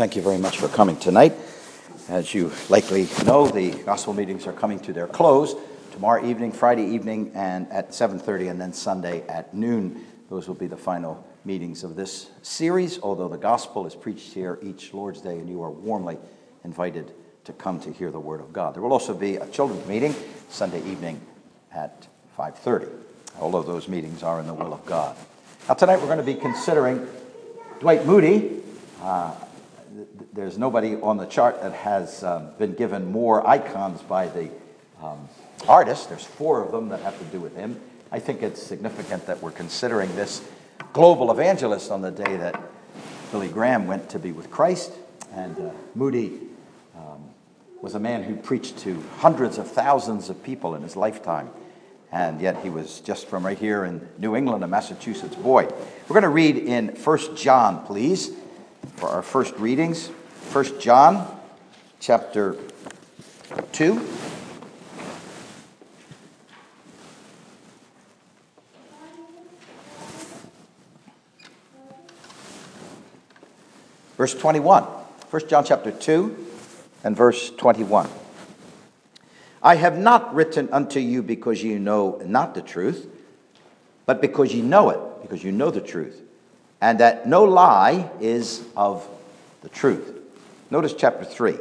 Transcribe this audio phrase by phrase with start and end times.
[0.00, 1.34] thank you very much for coming tonight.
[2.08, 5.54] As you likely know, the gospel meetings are coming to their close
[5.92, 10.02] tomorrow evening, Friday evening, and at 7:30, and then Sunday at noon.
[10.30, 12.98] Those will be the final meetings of this series.
[13.02, 16.16] Although the gospel is preached here each Lord's Day, and you are warmly
[16.64, 17.12] invited
[17.44, 18.74] to come to hear the word of God.
[18.74, 20.14] There will also be a children's meeting
[20.48, 21.20] Sunday evening
[21.74, 22.06] at
[22.38, 22.88] 5:30.
[23.38, 25.14] All of those meetings are in the will of God.
[25.68, 27.06] Now tonight we're going to be considering
[27.80, 28.62] Dwight Moody.
[29.02, 29.34] Uh,
[30.32, 34.48] there's nobody on the chart that has um, been given more icons by the
[35.02, 35.28] um,
[35.68, 36.08] artist.
[36.08, 37.80] There's four of them that have to do with him.
[38.12, 40.46] I think it's significant that we're considering this
[40.92, 42.60] global evangelist on the day that
[43.30, 44.92] Billy Graham went to be with Christ.
[45.32, 46.40] And uh, Moody
[46.96, 47.30] um,
[47.80, 51.50] was a man who preached to hundreds of thousands of people in his lifetime.
[52.12, 55.64] And yet he was just from right here in New England, a Massachusetts boy.
[55.64, 58.32] We're going to read in 1 John, please,
[58.96, 60.08] for our first readings.
[60.52, 61.40] 1 John
[62.00, 62.56] chapter
[63.72, 64.06] 2.
[74.16, 74.82] Verse 21.
[74.82, 76.46] 1 John chapter 2
[77.04, 78.08] and verse 21.
[79.62, 83.06] I have not written unto you because you know not the truth,
[84.06, 86.20] but because you know it, because you know the truth,
[86.80, 89.06] and that no lie is of
[89.62, 90.18] the truth.
[90.70, 91.56] Notice chapter 3.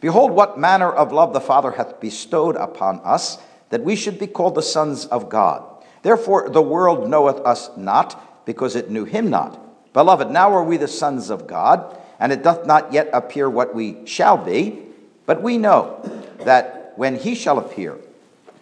[0.00, 3.38] Behold, what manner of love the Father hath bestowed upon us,
[3.70, 5.64] that we should be called the sons of God.
[6.02, 9.58] Therefore, the world knoweth us not, because it knew him not.
[9.92, 13.74] Beloved, now are we the sons of God, and it doth not yet appear what
[13.74, 14.82] we shall be,
[15.26, 16.00] but we know
[16.44, 17.96] that when he shall appear,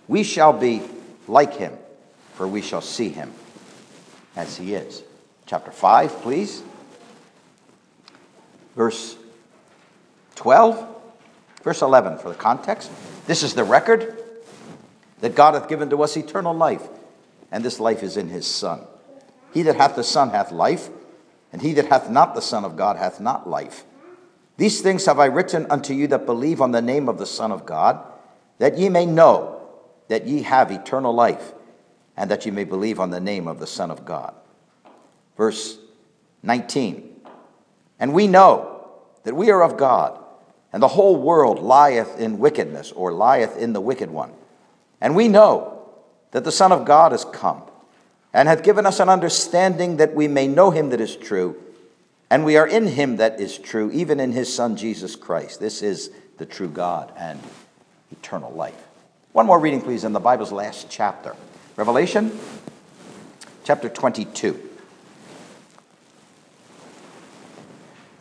[0.08, 0.82] we shall be
[1.26, 1.72] like him,
[2.34, 3.32] for we shall see him
[4.36, 5.02] as he is.
[5.48, 6.62] Chapter 5, please.
[8.76, 9.16] Verse
[10.34, 10.86] 12,
[11.62, 12.90] verse 11 for the context.
[13.26, 14.22] This is the record
[15.20, 16.86] that God hath given to us eternal life,
[17.50, 18.82] and this life is in his Son.
[19.54, 20.90] He that hath the Son hath life,
[21.50, 23.84] and he that hath not the Son of God hath not life.
[24.58, 27.52] These things have I written unto you that believe on the name of the Son
[27.52, 28.04] of God,
[28.58, 29.66] that ye may know
[30.08, 31.54] that ye have eternal life,
[32.18, 34.34] and that ye may believe on the name of the Son of God.
[35.38, 35.78] Verse
[36.42, 37.22] 19
[37.98, 38.90] And we know
[39.24, 40.22] that we are of God
[40.72, 44.32] and the whole world lieth in wickedness, or lieth in the wicked one.
[45.00, 45.88] And we know
[46.32, 47.62] that the Son of God is come,
[48.34, 51.56] and hath given us an understanding that we may know him that is true,
[52.28, 55.58] and we are in him that is true, even in his Son Jesus Christ.
[55.58, 57.40] This is the true God and
[58.12, 58.86] eternal life.
[59.32, 61.34] One more reading, please, in the Bible's last chapter
[61.76, 62.38] Revelation
[63.64, 64.67] chapter 22,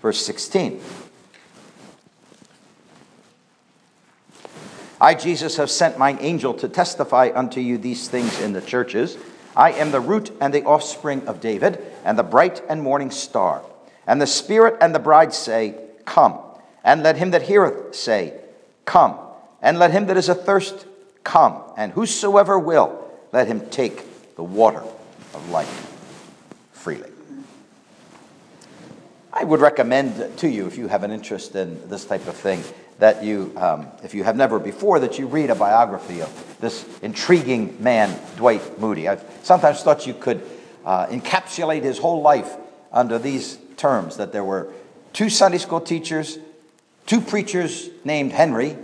[0.08, 0.80] verse 16.
[5.02, 9.18] I, Jesus, have sent mine angel to testify unto you these things in the churches.
[9.54, 13.64] I am the root and the offspring of David, and the bright and morning star.
[14.08, 15.76] And the Spirit and the bride say,
[16.06, 16.40] Come.
[16.86, 18.40] And let him that heareth say,
[18.86, 19.20] Come.
[19.62, 20.86] And let him that is athirst
[21.26, 21.62] come.
[21.76, 24.84] And whosoever will, let him take the water
[25.34, 25.68] of life
[26.72, 27.17] freely.
[29.32, 32.64] I would recommend to you, if you have an interest in this type of thing,
[33.00, 36.86] that you, um, if you have never before, that you read a biography of this
[37.02, 39.08] intriguing man, Dwight Moody.
[39.08, 40.42] I've sometimes thought you could
[40.86, 42.56] uh, encapsulate his whole life
[42.92, 44.72] under these terms that there were
[45.14, 46.40] two Sunday school teachers,
[47.06, 48.76] two preachers named Henry,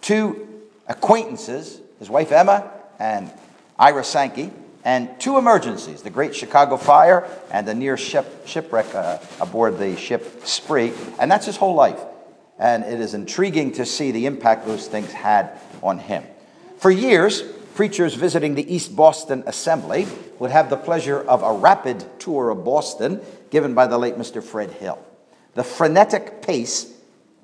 [0.00, 0.46] two
[0.86, 3.32] acquaintances, his wife Emma and
[3.78, 4.52] Ira Sankey,
[4.86, 9.96] and two emergencies the Great Chicago Fire and the near ship, shipwreck uh, aboard the
[9.98, 10.94] ship Spree.
[11.18, 12.00] And that's his whole life
[12.58, 16.24] and it is intriguing to see the impact those things had on him.
[16.78, 17.42] For years,
[17.74, 20.06] preachers visiting the East Boston Assembly
[20.38, 23.20] would have the pleasure of a rapid tour of Boston
[23.50, 24.42] given by the late Mr.
[24.42, 24.98] Fred Hill.
[25.54, 26.92] The frenetic pace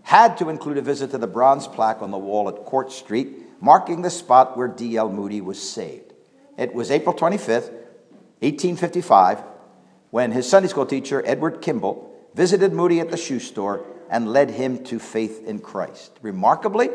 [0.02, 3.36] had to include a visit to the bronze plaque on the wall at Court Street,
[3.60, 5.10] marking the spot where D.L.
[5.10, 6.11] Moody was saved.
[6.56, 7.70] It was April 25th,
[8.40, 9.42] 1855,
[10.10, 14.50] when his Sunday school teacher, Edward Kimball, visited Moody at the shoe store and led
[14.50, 16.18] him to faith in Christ.
[16.20, 16.90] Remarkably,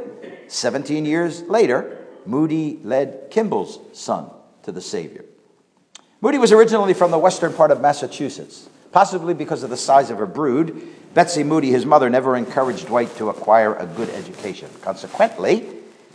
[0.47, 4.29] 17 years later, Moody led Kimball's son
[4.63, 5.25] to the Savior.
[6.21, 8.69] Moody was originally from the western part of Massachusetts.
[8.91, 10.81] Possibly because of the size of her brood,
[11.13, 14.69] Betsy Moody, his mother, never encouraged Dwight to acquire a good education.
[14.81, 15.67] Consequently,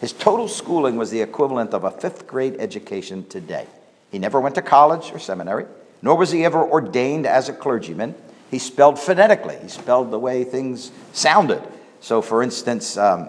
[0.02, 3.68] his total schooling was the equivalent of a fifth grade education today.
[4.10, 5.64] He never went to college or seminary,
[6.02, 8.16] nor was he ever ordained as a clergyman.
[8.50, 9.56] he spelled phonetically.
[9.62, 11.62] He spelled the way things sounded.
[12.00, 13.28] So, for instance, um,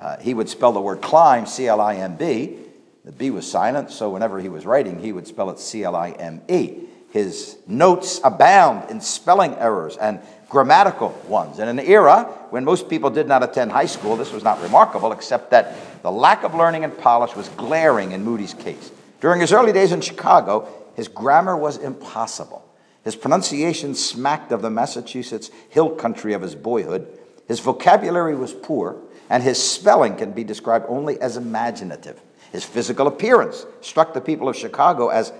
[0.00, 2.56] uh, he would spell the word climb, C L I M B.
[3.04, 5.96] The B was silent, so whenever he was writing, he would spell it C L
[5.96, 6.81] I M E.
[7.12, 11.58] His notes abound in spelling errors and grammatical ones.
[11.58, 15.12] In an era when most people did not attend high school, this was not remarkable,
[15.12, 18.90] except that the lack of learning and polish was glaring in Moody's case.
[19.20, 22.64] During his early days in Chicago, his grammar was impossible.
[23.04, 27.06] His pronunciation smacked of the Massachusetts hill country of his boyhood.
[27.46, 28.96] His vocabulary was poor,
[29.28, 32.20] and his spelling can be described only as imaginative.
[32.52, 35.32] His physical appearance struck the people of Chicago as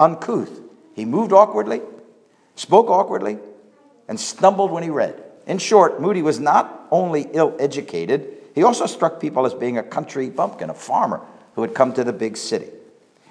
[0.00, 0.60] uncouth.
[0.98, 1.80] He moved awkwardly,
[2.56, 3.38] spoke awkwardly,
[4.08, 5.22] and stumbled when he read.
[5.46, 9.82] In short, Moody was not only ill educated, he also struck people as being a
[9.84, 11.20] country bumpkin, a farmer
[11.54, 12.66] who had come to the big city.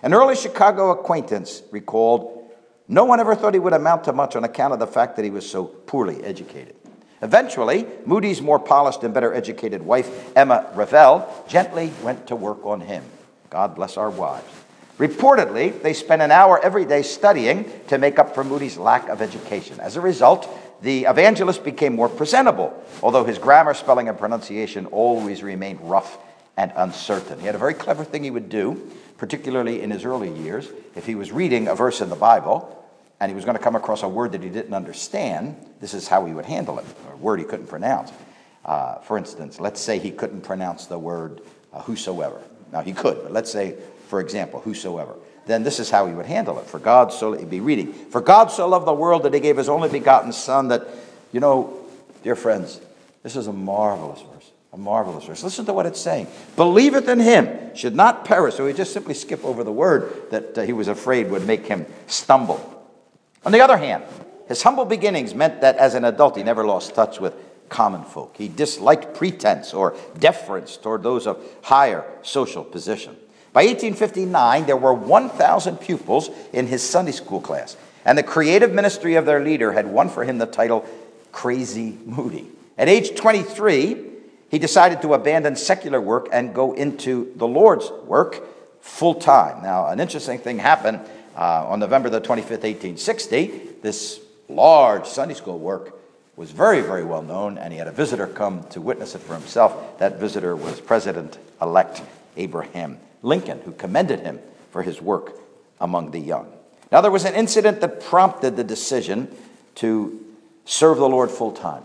[0.01, 2.49] An early Chicago acquaintance recalled
[2.87, 5.25] no one ever thought he would amount to much on account of the fact that
[5.25, 6.73] he was so poorly educated.
[7.21, 12.79] Eventually, Moody's more polished and better educated wife, Emma Revell, gently went to work on
[12.79, 13.03] him.
[13.49, 14.47] God bless our wives.
[14.97, 19.21] Reportedly, they spent an hour every day studying to make up for Moody's lack of
[19.21, 19.79] education.
[19.79, 20.49] As a result,
[20.81, 22.73] the evangelist became more presentable,
[23.03, 26.17] although his grammar, spelling, and pronunciation always remained rough
[26.57, 27.39] and uncertain.
[27.39, 30.69] He had a very clever thing he would do, particularly in his early years.
[30.95, 32.73] If he was reading a verse in the Bible
[33.19, 36.07] and he was going to come across a word that he didn't understand, this is
[36.07, 38.11] how he would handle it, a word he couldn't pronounce.
[38.65, 41.41] Uh, for instance, let's say he couldn't pronounce the word
[41.71, 42.41] uh, whosoever.
[42.71, 43.77] Now, he could, but let's say,
[44.07, 45.15] for example, whosoever.
[45.45, 46.65] Then this is how he would handle it.
[46.65, 49.57] For God so, he'd be reading, For God so loved the world that he gave
[49.57, 50.87] his only begotten Son that,
[51.31, 51.85] you know,
[52.23, 52.81] dear friends,
[53.23, 54.51] this is a marvelous verse.
[54.73, 55.43] A marvelous verse.
[55.43, 56.27] Listen to what it's saying.
[56.57, 58.55] Believeth in him should not perish.
[58.55, 61.65] So we just simply skip over the word that uh, he was afraid would make
[61.65, 62.73] him stumble.
[63.45, 64.03] On the other hand,
[64.49, 67.33] his humble beginnings meant that as an adult he never lost touch with
[67.69, 68.35] common folk.
[68.37, 73.15] He disliked pretense or deference toward those of higher social position.
[73.57, 77.75] By 1859, there were 1,000 pupils in his Sunday school class,
[78.05, 80.85] and the creative ministry of their leader had won for him the title
[81.31, 82.45] Crazy Moody.
[82.77, 83.97] At age 23,
[84.51, 88.43] he decided to abandon secular work and go into the Lord's work
[88.79, 89.63] full time.
[89.63, 90.99] Now, an interesting thing happened
[91.35, 93.47] uh, on November the 25th, 1860.
[93.81, 95.97] This large Sunday school work
[96.35, 99.33] was very, very well known, and he had a visitor come to witness it for
[99.33, 99.97] himself.
[99.97, 102.03] That visitor was President elect
[102.35, 104.39] Abraham Lincoln, who commended him
[104.71, 105.33] for his work
[105.79, 106.51] among the young.
[106.91, 109.35] Now, there was an incident that prompted the decision
[109.75, 110.23] to
[110.65, 111.83] serve the Lord full time.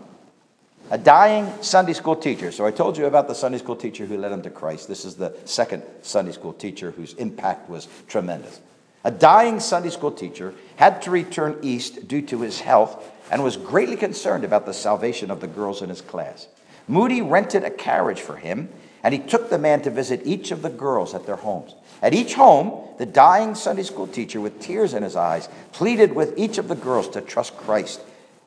[0.91, 2.51] A dying Sunday school teacher.
[2.51, 4.87] So I told you about the Sunday school teacher who led him to Christ.
[4.87, 8.59] This is the second Sunday school teacher whose impact was tremendous.
[9.05, 13.57] A dying Sunday school teacher had to return east due to his health and was
[13.57, 16.47] greatly concerned about the salvation of the girls in his class.
[16.87, 18.69] Moody rented a carriage for him,
[19.03, 21.75] and he took the man to visit each of the girls at their homes.
[22.01, 26.37] At each home, the dying Sunday school teacher, with tears in his eyes, pleaded with
[26.37, 28.01] each of the girls to trust Christ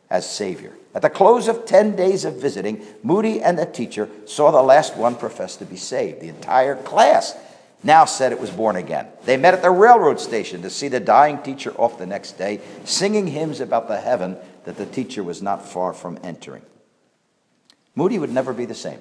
[0.08, 0.72] as Savior.
[0.94, 4.96] At the close of 10 days of visiting, Moody and the teacher saw the last
[4.96, 6.20] one profess to be saved.
[6.20, 7.36] The entire class
[7.82, 9.06] now said it was born again.
[9.24, 12.60] They met at the railroad station to see the dying teacher off the next day,
[12.84, 16.62] singing hymns about the heaven that the teacher was not far from entering.
[17.94, 18.98] Moody would never be the same.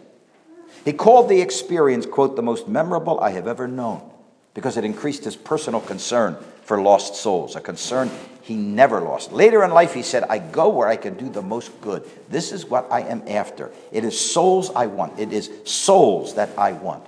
[0.85, 4.07] He called the experience, quote, the most memorable I have ever known
[4.53, 8.11] because it increased his personal concern for lost souls, a concern
[8.41, 9.31] he never lost.
[9.31, 12.07] Later in life, he said, I go where I can do the most good.
[12.29, 13.71] This is what I am after.
[13.91, 15.19] It is souls I want.
[15.19, 17.03] It is souls that I want.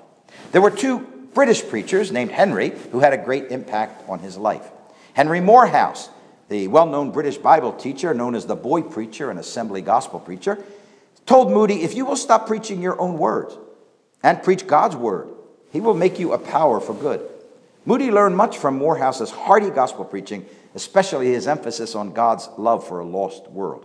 [0.51, 0.99] There were two
[1.35, 4.71] British preachers named Henry who had a great impact on his life.
[5.13, 6.09] Henry Moorhouse,
[6.49, 10.57] the well known British Bible teacher, known as the boy preacher and assembly gospel preacher,
[11.27, 13.55] told Moody, If you will stop preaching your own words
[14.23, 15.29] and preach God's word,
[15.71, 17.27] he will make you a power for good.
[17.85, 20.45] Moody learned much from Moorhouse's hearty gospel preaching
[20.77, 23.83] especially his emphasis on God's love for a lost world.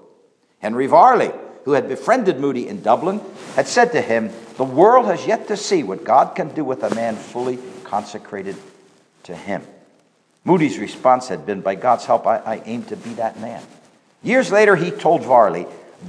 [0.58, 1.32] Henry Varley,
[1.64, 3.18] who had befriended Moody in Dublin,
[3.56, 6.82] had said to him, The world has yet to see what God can do with
[6.82, 8.56] a man fully consecrated
[9.22, 9.66] to him.
[10.44, 13.62] Moody's response had been, By God's help, I, I aim to be that man.
[14.22, 15.66] Years later, he told Varley,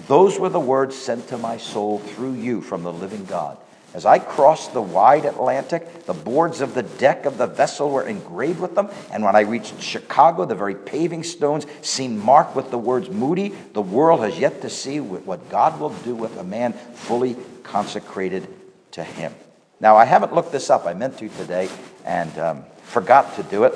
[0.08, 3.58] Those were the words sent to my soul through you from the living God.
[3.94, 8.08] As I crossed the wide Atlantic, the boards of the deck of the vessel were
[8.08, 8.90] engraved with them.
[9.12, 13.50] And when I reached Chicago, the very paving stones seemed marked with the words Moody.
[13.74, 18.48] The world has yet to see what God will do with a man fully consecrated
[18.92, 19.36] to Him.
[19.80, 20.88] Now, I haven't looked this up.
[20.88, 21.70] I meant to today
[22.04, 23.74] and um, forgot to do it.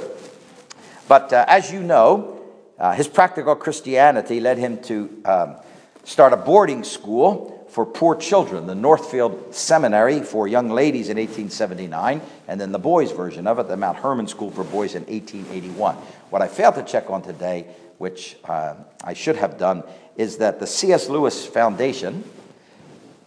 [1.07, 2.41] But uh, as you know,
[2.79, 5.55] uh, his practical Christianity led him to um,
[6.03, 12.21] start a boarding school for poor children, the Northfield Seminary for young ladies in 1879,
[12.47, 15.93] and then the boys' version of it, the Mount Hermon School for Boys in 1881.
[16.31, 17.67] What I failed to check on today,
[17.99, 19.83] which uh, I should have done,
[20.15, 21.07] is that the C.S.
[21.07, 22.23] Lewis Foundation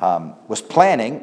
[0.01, 1.23] um, was planning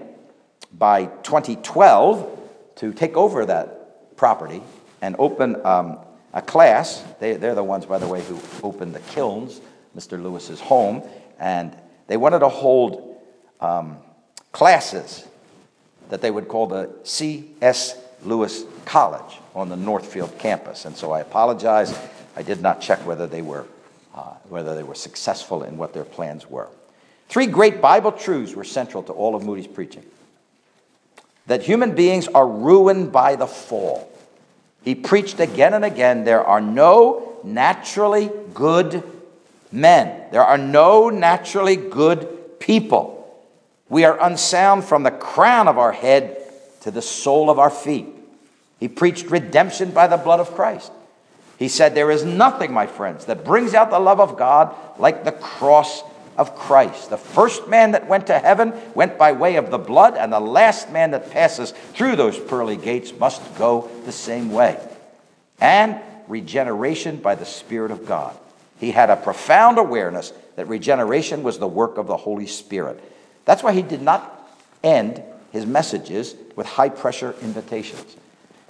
[0.72, 4.64] by 2012 to take over that property
[5.02, 6.00] and open um,
[6.32, 7.04] a class.
[7.20, 9.60] They, they're the ones, by the way, who opened the kilns,
[9.98, 10.12] Mr.
[10.24, 11.04] Lewis's home,
[11.38, 13.07] and they wanted to hold
[13.62, 13.98] um,
[14.52, 15.26] classes
[16.10, 17.96] that they would call the C.S.
[18.24, 20.86] Lewis College on the Northfield campus.
[20.86, 21.98] And so I apologize.
[22.36, 23.66] I did not check whether they were,
[24.16, 26.68] uh, whether they were successful in what their plans were.
[27.30, 30.04] Three great Bible truths were central to all of Moody's preaching
[31.48, 34.12] that human beings are ruined by the fall.
[34.84, 39.04] He preached again and again there are no naturally good
[39.72, 43.17] men, there are no naturally good people.
[43.90, 46.38] We are unsound from the crown of our head
[46.82, 48.08] to the sole of our feet.
[48.80, 50.92] He preached redemption by the blood of Christ.
[51.58, 55.24] He said, There is nothing, my friends, that brings out the love of God like
[55.24, 56.04] the cross
[56.38, 57.10] of Christ.
[57.10, 60.40] The first man that went to heaven went by way of the blood, and the
[60.40, 64.80] last man that passes through those pearly gates must go the same way.
[65.60, 68.38] And regeneration by the Spirit of God.
[68.80, 73.02] He had a profound awareness that regeneration was the work of the Holy Spirit.
[73.48, 74.52] That's why he did not
[74.84, 75.24] end
[75.54, 78.18] his messages with high pressure invitations,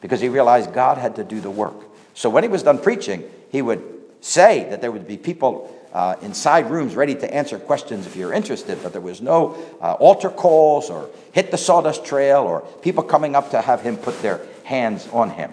[0.02, 1.74] because he realized God had to do the work.
[2.14, 3.84] So when he was done preaching, he would
[4.22, 8.32] say that there would be people uh, inside rooms ready to answer questions if you're
[8.32, 13.02] interested, but there was no uh, altar calls or hit the sawdust trail or people
[13.02, 15.52] coming up to have him put their hands on him.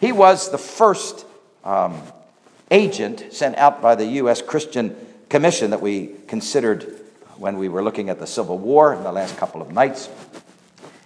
[0.00, 1.24] He was the first
[1.64, 2.02] um,
[2.70, 4.42] agent sent out by the U.S.
[4.42, 4.94] Christian
[5.30, 6.99] Commission that we considered
[7.40, 10.10] when we were looking at the Civil War in the last couple of nights.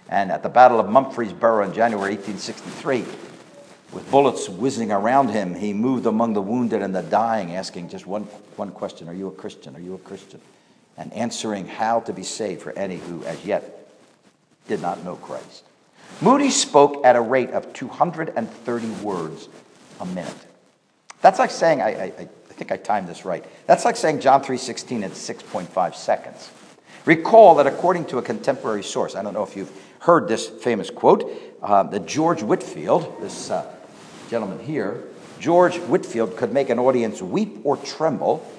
[0.09, 3.05] And at the Battle of Murfreesboro in January 1863,
[3.93, 8.05] with bullets whizzing around him, he moved among the wounded and the dying, asking just
[8.05, 8.23] one,
[8.57, 9.77] one question Are you a Christian?
[9.77, 10.41] Are you a Christian?
[10.97, 13.87] And answering how to be saved for any who as yet
[14.67, 15.63] did not know Christ.
[16.19, 19.47] Moody spoke at a rate of 230 words
[20.01, 20.35] a minute.
[21.21, 23.43] That's like saying, I, I, I think I timed this right.
[23.67, 26.49] That's like saying John 3.16 in 6.5 seconds.
[27.05, 30.89] Recall that according to a contemporary source, I don't know if you've heard this famous
[30.89, 31.29] quote,
[31.61, 33.71] uh, that George Whitefield, this uh,
[34.29, 35.03] gentleman here,
[35.39, 38.49] George Whitefield could make an audience weep or tremble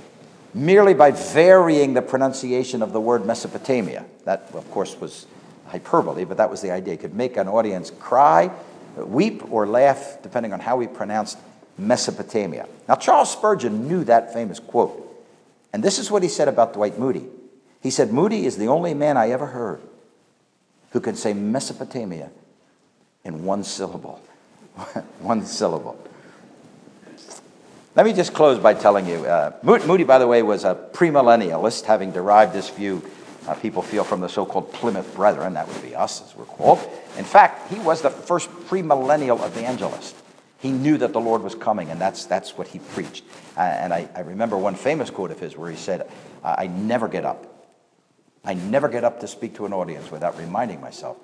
[0.55, 4.05] merely by varying the pronunciation of the word Mesopotamia.
[4.25, 5.27] That, of course, was
[5.67, 6.95] hyperbole, but that was the idea.
[6.95, 8.51] He could make an audience cry,
[8.97, 11.39] weep, or laugh, depending on how he pronounced
[11.79, 12.67] Mesopotamia.
[12.89, 15.03] Now, Charles Spurgeon knew that famous quote.
[15.73, 17.27] And this is what he said about Dwight Moody.
[17.83, 19.81] He said, Moody is the only man I ever heard
[20.91, 22.31] who can say Mesopotamia
[23.25, 24.21] in one syllable.
[25.21, 25.99] one syllable.
[27.95, 31.85] Let me just close by telling you uh, Moody, by the way, was a premillennialist,
[31.85, 33.03] having derived this view,
[33.49, 35.55] uh, people feel, from the so called Plymouth Brethren.
[35.55, 36.79] That would be us, as we're called.
[37.17, 40.15] In fact, he was the first premillennial evangelist.
[40.59, 43.25] He knew that the Lord was coming, and that's, that's what he preached.
[43.57, 46.11] Uh, and I, I remember one famous quote of his where he said,
[46.43, 47.57] I never get up.
[48.45, 51.17] I never get up to speak to an audience without reminding myself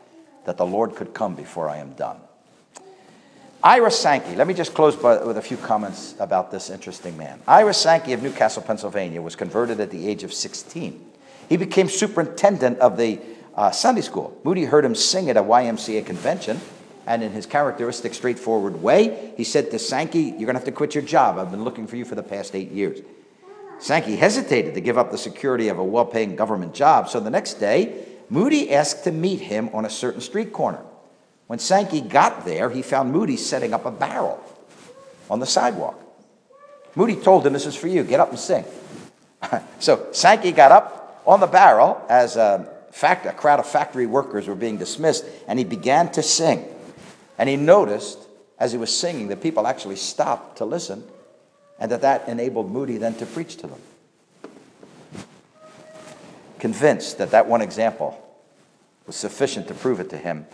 [0.44, 2.16] that the Lord could come before I am done.
[3.64, 7.40] Ira Sankey, let me just close by, with a few comments about this interesting man.
[7.46, 11.12] Ira Sankey of New Castle, Pennsylvania, was converted at the age of 16.
[11.48, 13.20] He became superintendent of the
[13.54, 14.36] uh, Sunday school.
[14.42, 16.60] Moody heard him sing at a YMCA convention,
[17.06, 20.72] and in his characteristic, straightforward way, he said to Sankey, You're going to have to
[20.72, 21.38] quit your job.
[21.38, 23.00] I've been looking for you for the past eight years.
[23.78, 27.30] Sankey hesitated to give up the security of a well paying government job, so the
[27.30, 30.80] next day, Moody asked to meet him on a certain street corner.
[31.48, 34.42] When Sankey got there, he found Moody setting up a barrel
[35.28, 36.00] on the sidewalk.
[36.94, 38.64] Moody told him, This is for you, get up and sing.
[39.80, 44.46] so Sankey got up on the barrel as a, fact, a crowd of factory workers
[44.46, 46.64] were being dismissed, and he began to sing.
[47.38, 48.18] And he noticed
[48.58, 51.04] as he was singing that people actually stopped to listen,
[51.78, 53.80] and that that enabled Moody then to preach to them.
[56.58, 58.16] Convinced that that one example
[59.06, 60.46] was sufficient to prove it to him,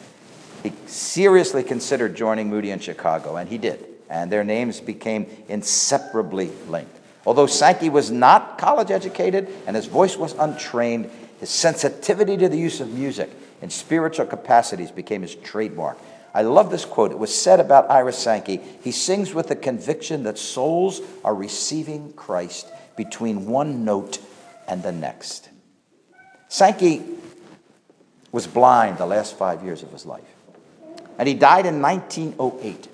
[0.63, 3.85] he seriously considered joining Moody in Chicago, and he did.
[4.09, 6.99] And their names became inseparably linked.
[7.27, 12.57] Although Sankey was not college educated and his voice was untrained, his sensitivity to the
[12.57, 13.31] use of music
[13.61, 15.99] and spiritual capacities became his trademark.
[16.39, 17.11] I love this quote.
[17.11, 18.61] It was said about Ira Sankey.
[18.85, 24.21] He sings with the conviction that souls are receiving Christ between one note
[24.69, 25.49] and the next.
[26.47, 27.03] Sankey
[28.31, 30.33] was blind the last five years of his life,
[31.19, 32.87] and he died in 1908.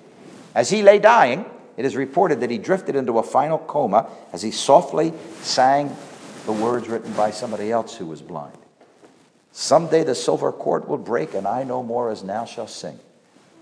[0.55, 1.45] As he lay dying,
[1.77, 5.95] it is reported that he drifted into a final coma as he softly sang
[6.47, 8.57] the words written by somebody else who was blind.
[9.51, 12.99] Someday the silver cord will break, and I no more as now shall sing.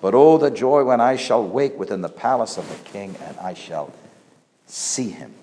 [0.03, 3.37] But oh, the joy when I shall wake within the palace of the king, and
[3.37, 3.89] I shall
[4.65, 5.33] see him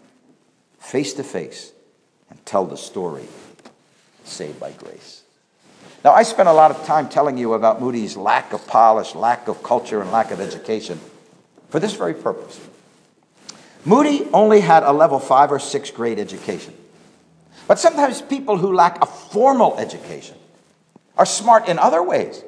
[0.79, 1.73] face to face
[2.29, 3.25] and tell the story
[4.25, 5.23] saved by grace.
[6.05, 9.49] Now, I spent a lot of time telling you about Moody's lack of polish, lack
[9.49, 11.00] of culture, and lack of education
[11.71, 12.61] for this very purpose.
[13.87, 16.75] Moody only had a level five or six grade education.
[17.67, 20.37] But sometimes people who lack a formal education
[21.17, 22.45] are smart in other ways.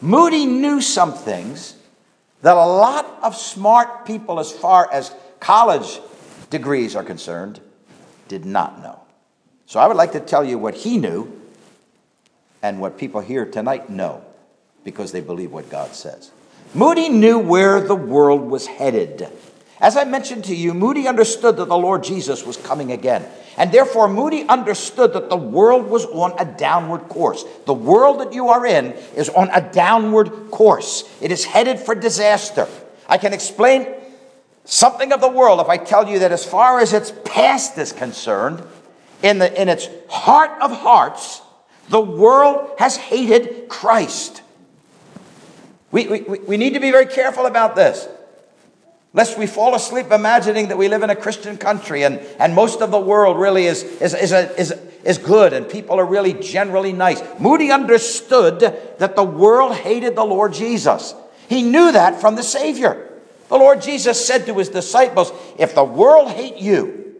[0.00, 1.76] Moody knew some things
[2.42, 6.00] that a lot of smart people, as far as college
[6.48, 7.60] degrees are concerned,
[8.28, 9.00] did not know.
[9.66, 11.40] So I would like to tell you what he knew
[12.62, 14.24] and what people here tonight know
[14.84, 16.30] because they believe what God says.
[16.74, 19.28] Moody knew where the world was headed.
[19.80, 23.24] As I mentioned to you, Moody understood that the Lord Jesus was coming again.
[23.56, 27.44] And therefore, Moody understood that the world was on a downward course.
[27.64, 31.94] The world that you are in is on a downward course, it is headed for
[31.94, 32.68] disaster.
[33.08, 33.86] I can explain
[34.64, 37.92] something of the world if I tell you that as far as its past is
[37.92, 38.62] concerned,
[39.22, 41.42] in, the, in its heart of hearts,
[41.88, 44.42] the world has hated Christ.
[45.90, 48.06] We, we, we need to be very careful about this.
[49.12, 52.80] Lest we fall asleep imagining that we live in a Christian country and, and most
[52.80, 56.32] of the world really is, is, is, a, is, is good and people are really
[56.32, 57.20] generally nice.
[57.40, 61.14] Moody understood that the world hated the Lord Jesus.
[61.48, 63.08] He knew that from the Savior.
[63.48, 67.16] The Lord Jesus said to his disciples, If the world hate you,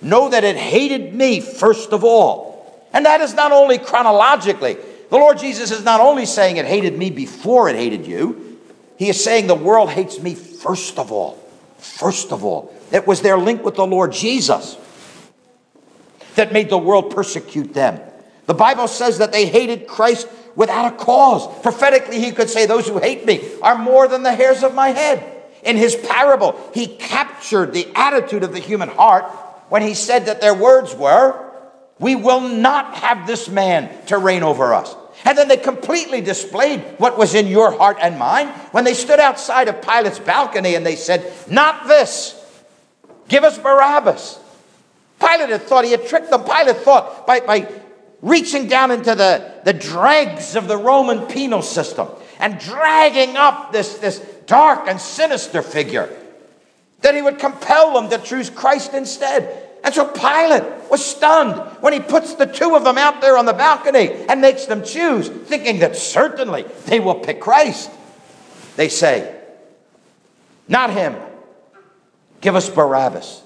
[0.00, 2.86] know that it hated me first of all.
[2.92, 4.76] And that is not only chronologically,
[5.10, 8.60] the Lord Jesus is not only saying it hated me before it hated you,
[8.96, 11.38] he is saying the world hates me first of all.
[11.78, 12.72] First of all.
[12.92, 14.76] It was their link with the Lord Jesus
[16.36, 18.00] that made the world persecute them.
[18.46, 21.46] The Bible says that they hated Christ without a cause.
[21.62, 24.88] Prophetically, he could say, Those who hate me are more than the hairs of my
[24.88, 25.24] head.
[25.62, 29.24] In his parable, he captured the attitude of the human heart
[29.68, 31.50] when he said that their words were,
[31.98, 34.94] We will not have this man to reign over us.
[35.24, 39.20] And then they completely displayed what was in your heart and mind when they stood
[39.20, 42.38] outside of Pilate's balcony and they said, Not this.
[43.28, 44.38] Give us Barabbas.
[45.20, 46.44] Pilate had thought he had tricked them.
[46.44, 47.70] Pilate thought by, by
[48.20, 53.98] reaching down into the, the dregs of the Roman penal system and dragging up this,
[53.98, 56.14] this dark and sinister figure,
[57.02, 59.70] that he would compel them to choose Christ instead.
[59.84, 63.46] And so Pilate was stunned when he puts the two of them out there on
[63.46, 67.90] the balcony and makes them choose, thinking that certainly they will pick Christ.
[68.76, 69.40] They say,
[70.68, 71.16] Not him.
[72.40, 73.42] Give us Barabbas.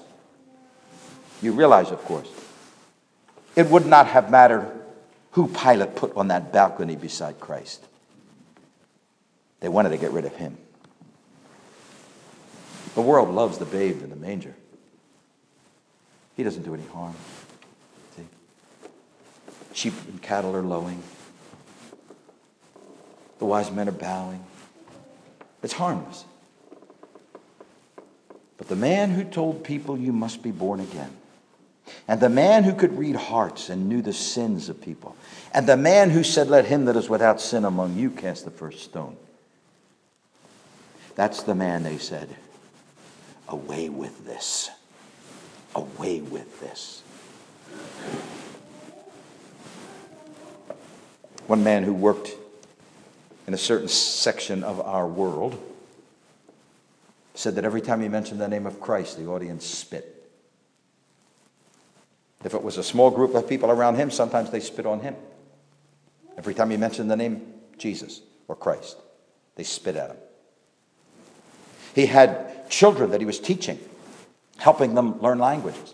[1.41, 2.29] You realize, of course,
[3.55, 4.71] it would not have mattered
[5.31, 7.83] who Pilate put on that balcony beside Christ.
[9.59, 10.57] They wanted to get rid of him.
[12.95, 14.55] The world loves the babe in the manger.
[16.37, 17.15] He doesn't do any harm.
[18.15, 18.23] See?
[19.73, 21.01] Sheep and cattle are lowing.
[23.39, 24.43] The wise men are bowing.
[25.63, 26.25] It's harmless.
[28.57, 31.11] But the man who told people you must be born again,
[32.07, 35.15] and the man who could read hearts and knew the sins of people,
[35.53, 38.51] and the man who said, Let him that is without sin among you cast the
[38.51, 39.15] first stone.
[41.15, 42.35] That's the man, they said.
[43.47, 44.69] Away with this
[45.77, 47.01] away with this.
[51.45, 52.31] One man who worked
[53.45, 55.57] in a certain section of our world
[57.35, 60.13] said that every time he mentioned the name of Christ, the audience spit.
[62.43, 65.15] If it was a small group of people around him, sometimes they spit on him.
[66.37, 68.97] Every time he mentioned the name Jesus or Christ,
[69.55, 70.17] they spit at him.
[71.95, 73.79] He had children that he was teaching
[74.57, 75.93] helping them learn languages.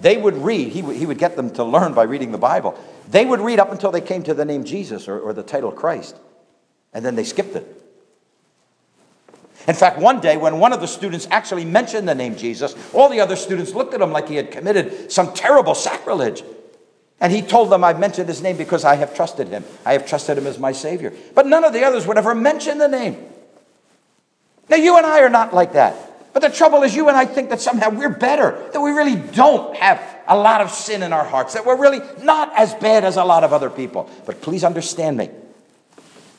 [0.00, 2.78] They would read, he would, he would get them to learn by reading the Bible.
[3.10, 5.72] They would read up until they came to the name Jesus or, or the title
[5.72, 6.16] Christ,
[6.92, 7.74] and then they skipped it.
[9.66, 13.08] In fact, one day when one of the students actually mentioned the name Jesus, all
[13.08, 16.42] the other students looked at him like he had committed some terrible sacrilege.
[17.20, 19.64] And he told them, I've mentioned his name because I have trusted him.
[19.84, 21.12] I have trusted him as my Savior.
[21.34, 23.28] But none of the others would ever mention the name.
[24.70, 25.96] Now, you and I are not like that.
[26.38, 29.16] But the trouble is, you and I think that somehow we're better, that we really
[29.16, 33.04] don't have a lot of sin in our hearts, that we're really not as bad
[33.04, 34.08] as a lot of other people.
[34.24, 35.30] But please understand me.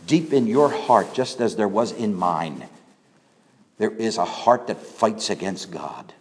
[0.08, 2.64] Deep in your heart, just as there was in mine,
[3.78, 6.14] there is a heart that fights against God.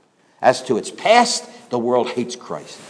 [0.43, 2.81] As to its past, the world hates Christ.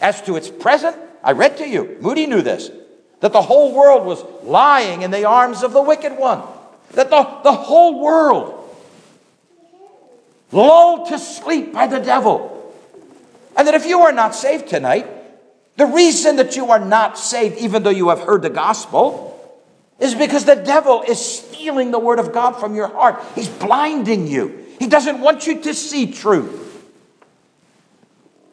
[0.00, 2.70] As to its present, I read to you, Moody knew this,
[3.20, 6.44] that the whole world was lying in the arms of the wicked one.
[6.92, 8.57] That the, the whole world,
[10.52, 12.54] lulled to sleep by the devil.
[13.56, 15.06] And that if you are not saved tonight,
[15.76, 19.34] the reason that you are not saved, even though you have heard the gospel,
[19.98, 23.22] is because the devil is stealing the word of God from your heart.
[23.34, 24.66] He's blinding you.
[24.78, 26.66] He doesn't want you to see truth.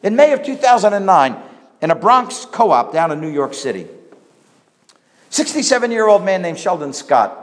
[0.02, 1.36] In May of 2009,
[1.82, 3.86] in a Bronx co op down in New York City,
[5.30, 7.42] 67 year old man named Sheldon Scott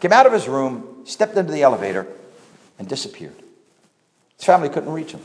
[0.00, 2.06] came out of his room, stepped into the elevator,
[2.82, 3.36] and disappeared.
[4.36, 5.20] His family couldn't reach him.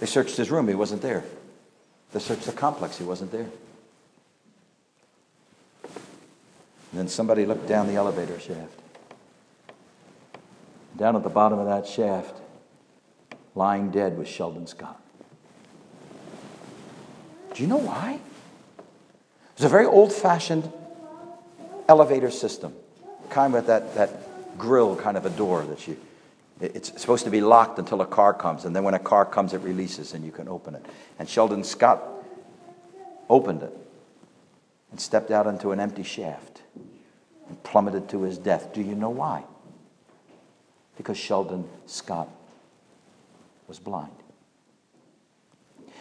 [0.00, 1.22] They searched his room, he wasn't there.
[2.12, 3.46] They searched the complex, he wasn't there.
[5.84, 5.92] And
[6.92, 8.72] then somebody looked down the elevator shaft.
[10.96, 12.34] Down at the bottom of that shaft,
[13.54, 15.00] lying dead, was Sheldon Scott.
[17.54, 18.18] Do you know why?
[18.78, 18.82] It
[19.56, 20.72] was a very old fashioned
[21.88, 22.74] elevator system,
[23.30, 24.27] kind of that, that
[24.58, 25.96] grill kind of a door that you,
[26.60, 29.54] it's supposed to be locked until a car comes, and then when a car comes,
[29.54, 30.84] it releases and you can open it.
[31.18, 32.02] And Sheldon Scott
[33.30, 33.76] opened it
[34.90, 36.62] and stepped out into an empty shaft
[37.48, 38.72] and plummeted to his death.
[38.72, 39.44] Do you know why?
[40.96, 42.28] Because Sheldon Scott
[43.68, 44.12] was blind.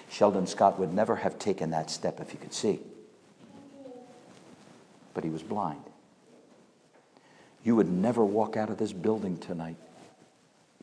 [0.10, 2.80] Sheldon Scott would never have taken that step if he could see
[5.18, 5.82] but he was blind.
[7.68, 9.76] You would never walk out of this building tonight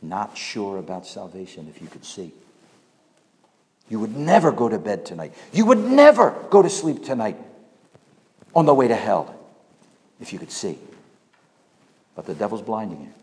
[0.03, 2.31] not sure about salvation if you could see.
[3.89, 5.33] You would never go to bed tonight.
[5.51, 7.39] You would never go to sleep tonight
[8.55, 9.35] on the way to hell
[10.21, 10.79] if you could see.
[12.15, 13.15] But the devil's blinding you.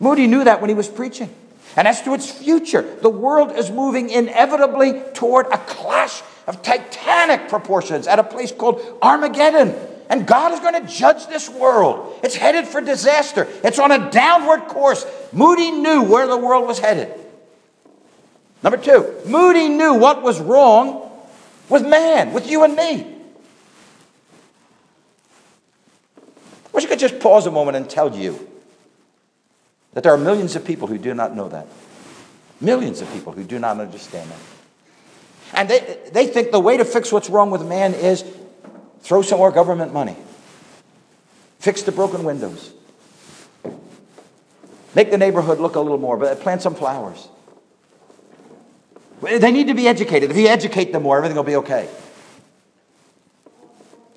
[0.00, 1.32] Moody knew that when he was preaching.
[1.76, 7.48] And as to its future, the world is moving inevitably toward a clash of titanic
[7.48, 9.72] proportions at a place called Armageddon.
[10.12, 12.20] And God is going to judge this world.
[12.22, 15.06] It's headed for disaster, it's on a downward course.
[15.32, 17.18] Moody knew where the world was headed.
[18.62, 21.10] Number two, Moody knew what was wrong
[21.70, 23.06] with man, with you and me.
[26.18, 28.46] I wish I could just pause a moment and tell you
[29.94, 31.66] that there are millions of people who do not know that.
[32.60, 34.38] Millions of people who do not understand that.
[35.54, 38.22] And they, they think the way to fix what's wrong with man is
[39.02, 40.16] Throw some more government money.
[41.58, 42.72] Fix the broken windows.
[44.94, 47.28] Make the neighborhood look a little more, but plant some flowers.
[49.22, 50.30] They need to be educated.
[50.30, 51.88] If you educate them more, everything will be okay.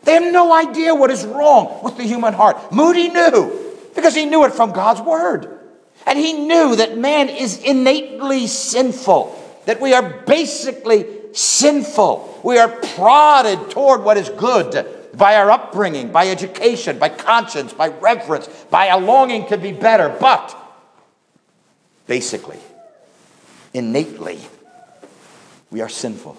[0.03, 2.71] They have no idea what is wrong with the human heart.
[2.71, 5.59] Moody knew because he knew it from God's word.
[6.05, 12.41] And he knew that man is innately sinful, that we are basically sinful.
[12.43, 17.89] We are prodded toward what is good by our upbringing, by education, by conscience, by
[17.89, 20.15] reverence, by a longing to be better.
[20.19, 20.55] But
[22.07, 22.59] basically,
[23.73, 24.39] innately,
[25.69, 26.37] we are sinful.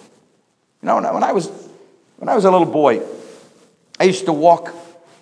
[0.81, 1.49] You know, when I was,
[2.17, 3.01] when I was a little boy,
[3.99, 4.73] I used to walk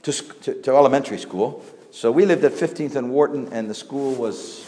[0.03, 1.63] to, to, to elementary school.
[1.91, 4.65] So we lived at 15th and Wharton, and the school was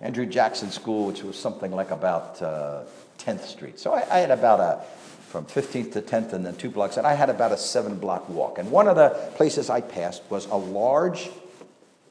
[0.00, 2.82] Andrew Jackson School, which was something like about uh,
[3.18, 3.78] 10th Street.
[3.78, 4.84] So I, I, had about a,
[5.28, 8.28] from 15th to 10th and then two blocks, and I had about a seven block
[8.28, 8.58] walk.
[8.58, 11.30] And one of the places I passed was a large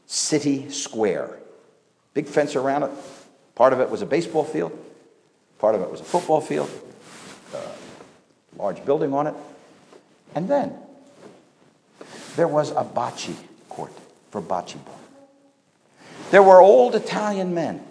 [0.08, 1.38] city square,
[2.14, 2.92] big fence around it.
[3.56, 4.78] Part of it was a baseball field,
[5.60, 6.70] part of it was a football field,
[7.54, 9.36] a large building on it.
[10.36, 10.74] And then
[12.36, 13.36] there was a bocce
[13.70, 13.92] court
[14.32, 15.00] for bocce ball.
[16.32, 17.84] There were old Italian men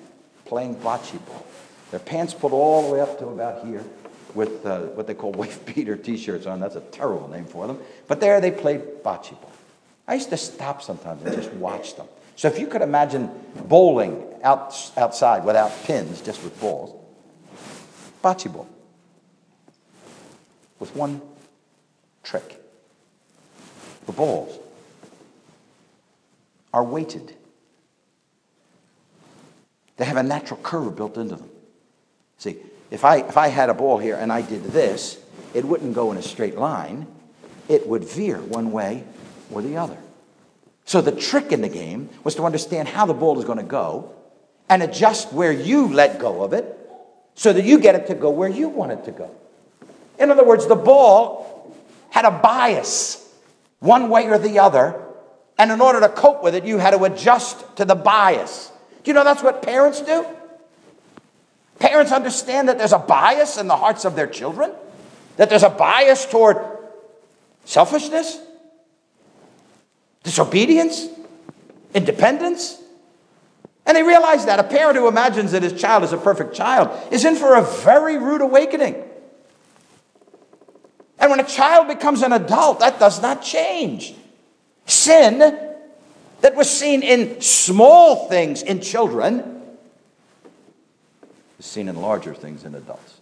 [0.47, 1.47] playing bocce ball.
[1.93, 3.85] Their pants pulled all the way up to about here
[4.35, 6.59] with uh, what they call wife beater t-shirts on.
[6.59, 7.79] That's a terrible name for them.
[8.09, 9.53] But there they played bocce ball.
[10.09, 12.07] I used to stop sometimes and just watch them.
[12.35, 13.31] So if you could imagine
[13.69, 16.99] bowling out, outside without pins, just with balls,
[18.25, 18.69] bocce ball,
[20.79, 21.21] with one
[22.23, 22.59] trick.
[24.07, 24.59] The balls
[26.73, 27.37] are weighted.
[29.99, 31.51] They have a natural curve built into them.
[32.43, 32.57] See,
[32.91, 35.17] if I, if I had a ball here and I did this,
[35.55, 37.07] it wouldn't go in a straight line.
[37.69, 39.05] It would veer one way
[39.53, 39.97] or the other.
[40.85, 43.65] So the trick in the game was to understand how the ball is going to
[43.65, 44.13] go
[44.69, 46.67] and adjust where you let go of it
[47.37, 49.31] so that you get it to go where you want it to go.
[50.19, 51.77] In other words, the ball
[52.11, 53.33] had a bias
[53.79, 55.01] one way or the other,
[55.59, 58.73] and in order to cope with it, you had to adjust to the bias.
[59.05, 60.27] Do you know that's what parents do?
[61.79, 64.73] Parents understand that there's a bias in the hearts of their children,
[65.37, 66.59] that there's a bias toward
[67.65, 68.39] selfishness,
[70.23, 71.07] disobedience,
[71.95, 72.79] independence.
[73.85, 76.91] And they realize that a parent who imagines that his child is a perfect child
[77.13, 79.03] is in for a very rude awakening.
[81.19, 84.15] And when a child becomes an adult, that does not change.
[84.87, 89.52] Sin that was seen in small things in children
[91.63, 93.21] is seen in larger things in adults.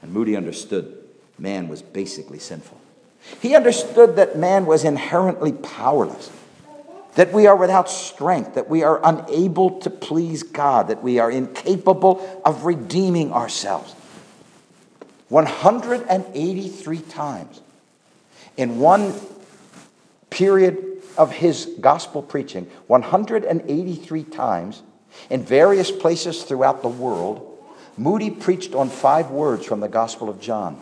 [0.00, 0.96] And Moody understood
[1.38, 2.80] man was basically sinful.
[3.40, 6.30] He understood that man was inherently powerless,
[7.16, 11.30] that we are without strength, that we are unable to please God, that we are
[11.30, 13.92] incapable of redeeming ourselves.
[15.30, 17.60] 183 times
[18.56, 19.12] in one
[20.30, 24.82] period of his gospel preaching, 183 times
[25.30, 27.50] in various places throughout the world,
[27.96, 30.80] Moody preached on five words from the Gospel of John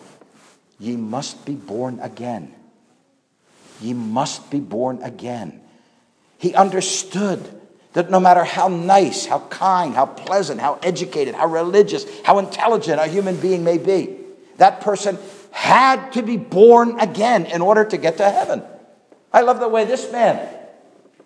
[0.79, 2.53] Ye must be born again.
[3.81, 5.61] Ye must be born again.
[6.39, 7.61] He understood
[7.93, 13.01] that no matter how nice, how kind, how pleasant, how educated, how religious, how intelligent
[13.01, 14.17] a human being may be,
[14.57, 15.19] that person
[15.53, 18.63] had to be born again in order to get to heaven.
[19.33, 20.53] I love the way this man,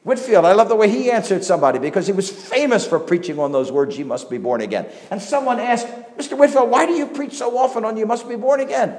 [0.07, 3.51] Whitefield, I love the way he answered somebody because he was famous for preaching on
[3.51, 4.87] those words, you must be born again.
[5.11, 6.39] And someone asked, Mr.
[6.39, 8.97] Whitefield, why do you preach so often on you must be born again?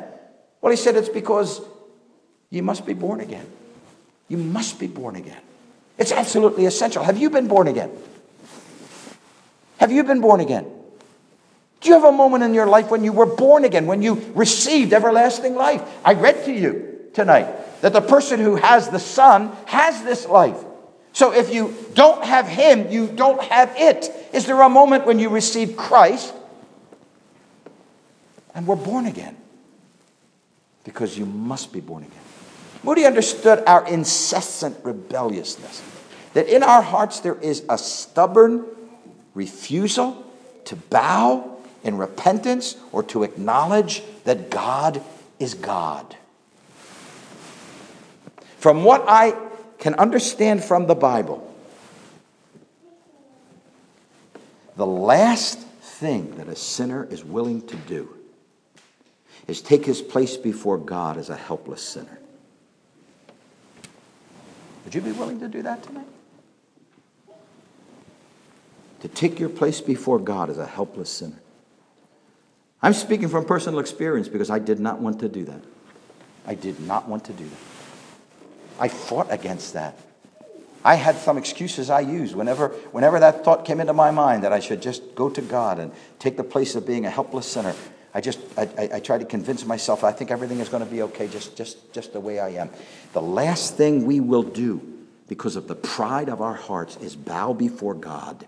[0.60, 1.62] Well, he said, It's because
[2.50, 3.46] you must be born again.
[4.28, 5.40] You must be born again.
[5.98, 7.06] It's absolutely essential.
[7.06, 7.90] Have you been born again?
[9.78, 10.66] Have you been born again?
[11.80, 14.16] Do you have a moment in your life when you were born again, when you
[14.36, 15.82] received everlasting life?
[16.04, 17.48] I read to you tonight
[17.80, 20.66] that the person who has the Son has this life.
[21.18, 24.12] So if you don't have Him, you don't have it.
[24.34, 26.34] Is there a moment when you receive Christ
[28.54, 29.38] and we're born again?
[30.88, 32.18] because you must be born again.
[32.82, 35.84] Moody understood our incessant rebelliousness,
[36.34, 38.66] that in our hearts there is a stubborn
[39.34, 40.26] refusal
[40.64, 45.02] to bow in repentance or to acknowledge that God
[45.40, 46.16] is God.
[48.60, 49.36] From what I
[49.80, 51.54] can understand from the Bible,
[54.76, 58.14] the last thing that a sinner is willing to do
[59.48, 62.20] is take his place before God as a helpless sinner.
[64.84, 66.08] Would you be willing to do that tonight?
[69.02, 71.40] To take your place before God as a helpless sinner.
[72.82, 75.62] I'm speaking from personal experience because I did not want to do that.
[76.46, 77.77] I did not want to do that.
[78.80, 79.98] I fought against that.
[80.84, 84.54] I had some excuses I used whenever, whenever that thought came into my mind that
[84.54, 87.76] I should just go to God and take the place of being a helpless sinner.
[88.14, 90.90] I just, I, I, I try to convince myself I think everything is going to
[90.90, 92.70] be okay just, just, just the way I am.
[93.14, 94.82] The last thing we will do
[95.28, 98.46] because of the pride of our hearts is bow before God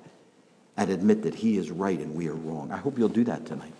[0.77, 2.71] and admit that He is right and we are wrong.
[2.71, 3.73] I hope you'll do that tonight.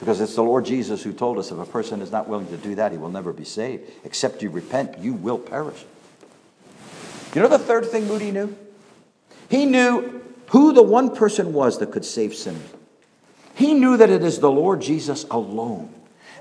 [0.00, 2.56] Because it's the Lord Jesus who told us if a person is not willing to
[2.56, 3.90] do that, he will never be saved.
[4.04, 5.84] Except you repent, you will perish.
[7.34, 8.56] You know the third thing Moody knew?
[9.50, 12.62] He knew who the one person was that could save sinners.
[13.54, 15.92] He knew that it is the Lord Jesus alone,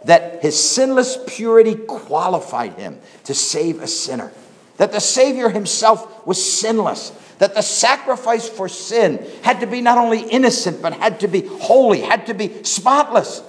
[0.06, 4.32] that his sinless purity qualified him to save a sinner,
[4.78, 9.98] that the Savior himself was sinless, that the sacrifice for sin had to be not
[9.98, 13.42] only innocent, but had to be holy, had to be spotless.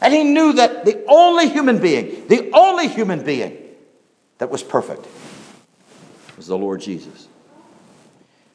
[0.00, 3.56] And he knew that the only human being, the only human being
[4.38, 5.06] that was perfect
[6.36, 7.28] was the Lord Jesus.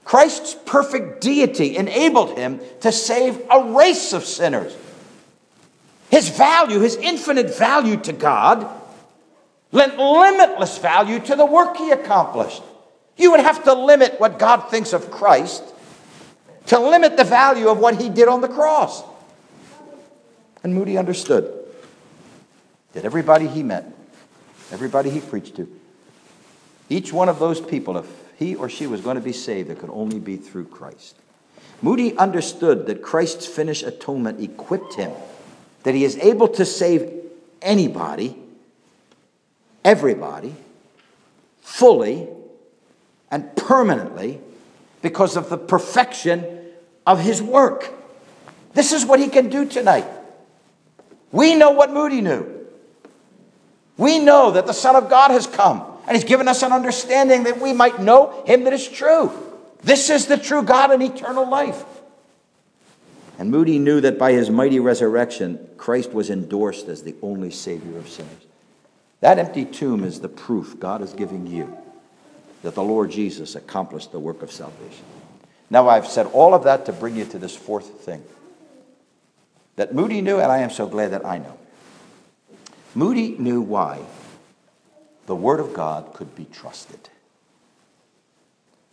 [0.05, 4.75] Christ's perfect deity enabled him to save a race of sinners.
[6.09, 8.69] His value, his infinite value to God,
[9.71, 12.61] lent limitless value to the work he accomplished.
[13.17, 15.63] You would have to limit what God thinks of Christ
[16.67, 19.03] to limit the value of what he did on the cross.
[20.63, 21.53] And Moody understood
[22.93, 23.85] that everybody he met,
[24.71, 25.67] everybody he preached to,
[26.89, 28.05] each one of those people, if
[28.37, 31.15] he or she was going to be saved, it could only be through Christ.
[31.81, 35.11] Moody understood that Christ's finished atonement equipped him,
[35.83, 37.11] that he is able to save
[37.61, 38.37] anybody,
[39.83, 40.55] everybody,
[41.61, 42.27] fully
[43.29, 44.39] and permanently
[45.01, 46.45] because of the perfection
[47.05, 47.91] of his work.
[48.73, 50.05] This is what he can do tonight.
[51.33, 52.47] We know what Moody knew.
[53.97, 57.43] We know that the Son of God has come and he's given us an understanding
[57.43, 59.31] that we might know him that is true.
[59.81, 61.83] This is the true God and eternal life.
[63.39, 67.97] And Moody knew that by his mighty resurrection, Christ was endorsed as the only Savior
[67.97, 68.45] of sinners.
[69.21, 71.75] That empty tomb is the proof God is giving you
[72.61, 75.05] that the Lord Jesus accomplished the work of salvation.
[75.69, 78.23] Now, I've said all of that to bring you to this fourth thing
[79.75, 81.57] that Moody knew, and I am so glad that I know.
[82.95, 84.01] Moody knew why
[85.25, 87.09] the Word of God could be trusted.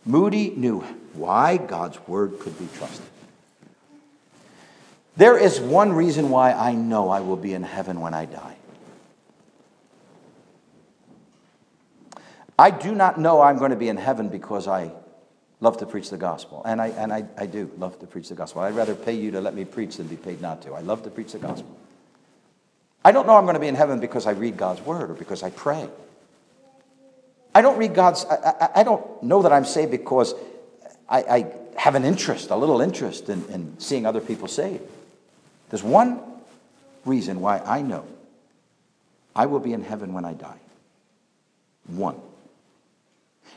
[0.05, 0.79] Moody knew
[1.13, 3.05] why God's Word could be trusted.
[5.17, 8.55] There is one reason why I know I will be in heaven when I die.
[12.57, 14.91] I do not know I'm going to be in heaven because I
[15.61, 16.61] love to preach the gospel.
[16.65, 18.61] And I, and I, I do love to preach the gospel.
[18.63, 20.73] I'd rather pay you to let me preach than be paid not to.
[20.73, 21.77] I love to preach the gospel.
[23.05, 25.13] I don't know I'm going to be in heaven because I read God's word or
[25.13, 25.87] because I pray.
[27.53, 30.33] I don't read God's, I, I, I don't know that I'm saved because
[31.07, 34.83] I, I have an interest, a little interest in, in seeing other people saved.
[35.69, 36.19] There's one
[37.05, 38.05] reason why I know
[39.35, 40.59] I will be in heaven when I die.
[41.87, 42.19] One.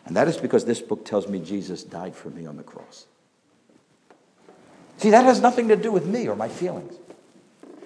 [0.07, 3.07] And that is because this book tells me Jesus died for me on the cross.
[4.99, 6.95] See, that has nothing to do with me or my feelings.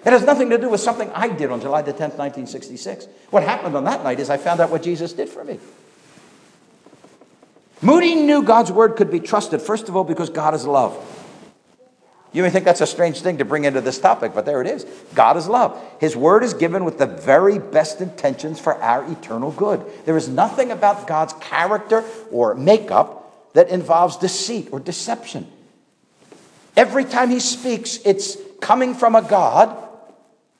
[0.05, 3.07] It has nothing to do with something I did on July the 10th, 1966.
[3.31, 5.59] What happened on that night is I found out what Jesus did for me.
[7.81, 10.97] Moody knew God's word could be trusted, first of all, because God is love.
[12.31, 14.67] You may think that's a strange thing to bring into this topic, but there it
[14.67, 14.85] is.
[15.15, 15.81] God is love.
[15.99, 19.83] His word is given with the very best intentions for our eternal good.
[20.05, 25.47] There is nothing about God's character or makeup that involves deceit or deception.
[26.77, 29.75] Every time he speaks, it's coming from a God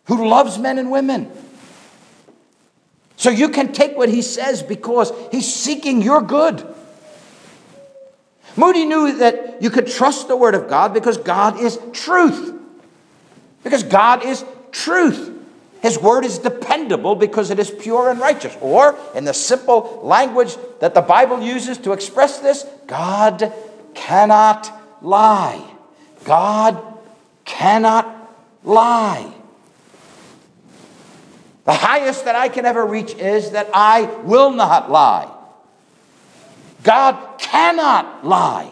[0.06, 1.32] who loves men and women.
[3.16, 6.66] So you can take what he says because he's seeking your good.
[8.56, 12.54] Moody knew that you could trust the Word of God because God is truth.
[13.64, 15.36] Because God is truth.
[15.82, 18.56] His Word is dependable because it is pure and righteous.
[18.62, 23.54] Or, in the simple language that the Bible uses to express this, God
[23.94, 25.64] cannot lie.
[26.26, 26.82] God
[27.46, 29.34] cannot lie.
[31.66, 35.30] The highest that I can ever reach is that I will not lie.
[36.84, 38.72] God cannot lie.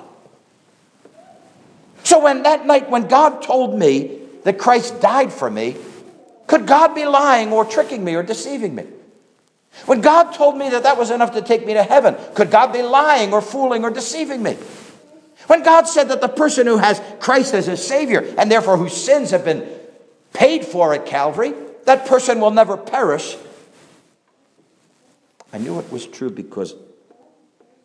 [2.03, 5.75] So when that night when God told me that Christ died for me,
[6.47, 8.85] could God be lying or tricking me or deceiving me?
[9.85, 12.73] When God told me that that was enough to take me to heaven, could God
[12.73, 14.53] be lying or fooling or deceiving me?
[15.47, 18.95] When God said that the person who has Christ as his Savior and therefore whose
[18.95, 19.67] sins have been
[20.33, 21.53] paid for at Calvary,
[21.85, 23.37] that person will never perish,
[25.53, 26.73] I knew it was true because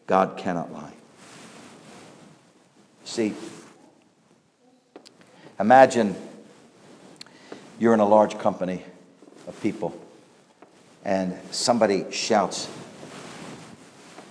[0.07, 0.93] God cannot lie.
[3.05, 3.35] See,
[5.59, 6.17] imagine
[7.79, 8.85] you're in a large company
[9.47, 9.99] of people
[11.05, 12.69] and somebody shouts,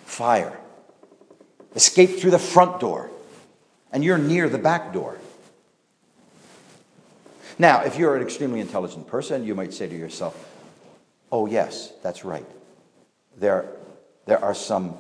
[0.06, 0.58] Fire!
[1.76, 3.10] Escape through the front door,
[3.92, 5.18] and you're near the back door.
[7.58, 10.48] Now, if you're an extremely intelligent person, you might say to yourself,
[11.32, 12.46] Oh, yes, that's right.
[13.38, 13.66] There,
[14.26, 14.98] there are some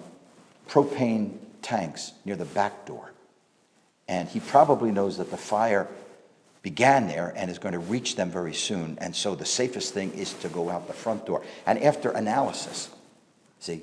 [0.71, 3.11] propane tanks near the back door.
[4.07, 5.87] And he probably knows that the fire
[6.61, 8.97] began there and is going to reach them very soon.
[9.01, 11.43] And so the safest thing is to go out the front door.
[11.65, 12.89] And after analysis,
[13.59, 13.81] see,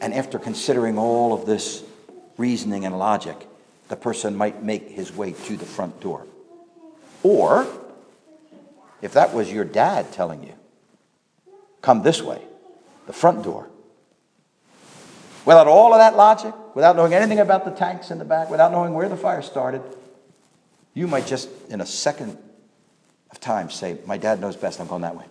[0.00, 1.82] and after considering all of this
[2.36, 3.48] reasoning and logic,
[3.88, 6.26] the person might make his way to the front door.
[7.22, 7.66] Or,
[9.00, 10.54] if that was your dad telling you,
[11.80, 12.42] come this way,
[13.06, 13.68] the front door,
[15.44, 18.70] Without all of that logic, without knowing anything about the tanks in the back, without
[18.70, 19.82] knowing where the fire started,
[20.94, 22.38] you might just, in a second
[23.30, 25.24] of time, say, My dad knows best, I'm going that way.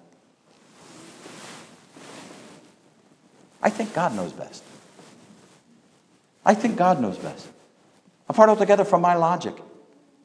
[3.61, 4.63] I think God knows best.
[6.45, 7.47] I think God knows best.
[8.27, 9.55] Apart altogether from my logic,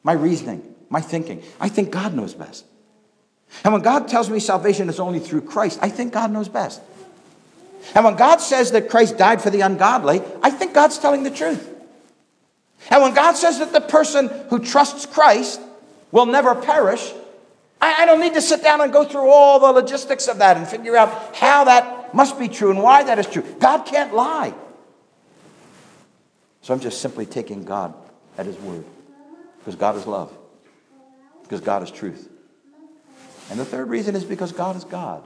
[0.03, 2.65] my reasoning, my thinking, I think God knows best.
[3.63, 6.81] And when God tells me salvation is only through Christ, I think God knows best.
[7.95, 11.31] And when God says that Christ died for the ungodly, I think God's telling the
[11.31, 11.73] truth.
[12.89, 15.59] And when God says that the person who trusts Christ
[16.11, 17.13] will never perish,
[17.79, 20.67] I, don't need to sit down and go through all the logistics of that and
[20.67, 23.43] figure out how that must be true and why that is true.
[23.59, 24.53] God can't lie.
[26.61, 27.93] So I'm just simply taking God
[28.37, 28.83] at His word
[29.59, 30.35] because God is love,
[31.43, 32.29] because God is truth.
[33.49, 35.23] And the third reason is because God is God.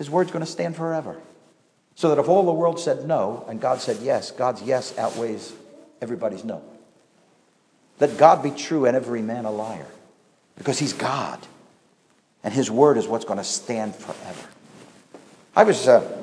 [0.00, 1.20] His word's going to stand forever.
[1.94, 5.52] So that if all the world said no and God said yes, God's yes outweighs
[6.00, 6.62] everybody's no.
[7.98, 9.88] Let God be true and every man a liar
[10.56, 11.38] because he's God.
[12.42, 14.48] And his word is what's going to stand forever.
[15.54, 16.22] I was, uh,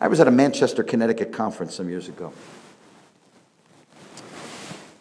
[0.00, 2.32] I was at a Manchester, Connecticut conference some years ago.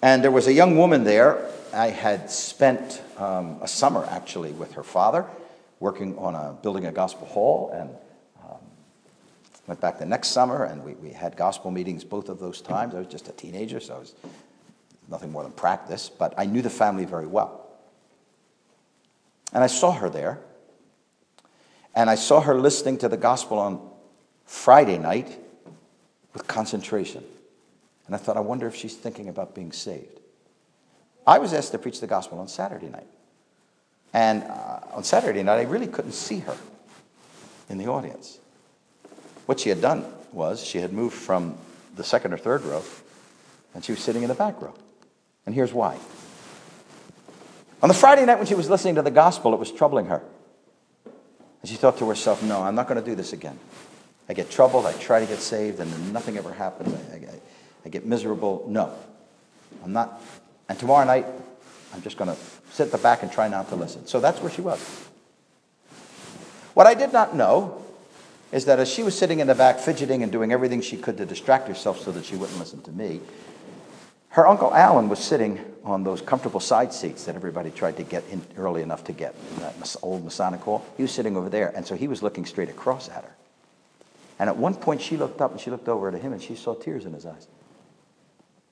[0.04, 1.50] And there was a young woman there.
[1.74, 5.26] I had spent um, a summer actually with her father
[5.80, 7.90] working on a, building a gospel hall and
[9.68, 12.96] went back the next summer and we, we had gospel meetings both of those times.
[12.96, 14.14] I was just a teenager, so I was
[15.10, 17.64] nothing more than practice, but I knew the family very well.
[19.54, 20.40] And I saw her there.
[21.96, 23.80] And I saw her listening to the gospel on
[24.46, 25.40] Friday night
[26.34, 27.24] with concentration.
[28.08, 30.20] And I thought, I wonder if she's thinking about being saved.
[31.26, 33.08] I was asked to preach the gospel on Saturday night.
[34.12, 36.58] And uh, on Saturday night, I really couldn't see her
[37.70, 38.40] in the audience.
[39.46, 41.58] What she had done was she had moved from
[41.96, 42.84] the second or third row,
[43.74, 44.74] and she was sitting in the back row.
[45.46, 45.98] And here's why.
[47.82, 50.22] On the Friday night when she was listening to the gospel, it was troubling her.
[51.62, 53.60] And she thought to herself, no, I'm not going to do this again.
[54.30, 56.94] I get troubled, I try to get saved, and then nothing ever happens.
[57.12, 57.40] I, I,
[57.86, 58.66] I get miserable.
[58.70, 58.94] No,
[59.84, 60.22] I'm not.
[60.70, 61.26] And tomorrow night,
[61.94, 62.38] I'm just going to
[62.72, 64.08] sit at the back and try not to listen.
[64.08, 64.80] So that's where she was.
[66.74, 67.83] What I did not know
[68.54, 71.18] is that as she was sitting in the back, fidgeting and doing everything she could
[71.18, 73.20] to distract herself so that she wouldn't listen to me,
[74.30, 78.24] her Uncle Alan was sitting on those comfortable side seats that everybody tried to get
[78.30, 80.86] in early enough to get in that old Masonic hall.
[80.98, 83.36] He was sitting over there, and so he was looking straight across at her.
[84.38, 86.56] And at one point, she looked up and she looked over to him, and she
[86.56, 87.48] saw tears in his eyes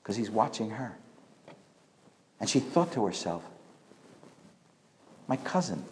[0.03, 0.95] because he's watching her.
[2.39, 3.43] And she thought to herself,
[5.27, 5.85] My cousin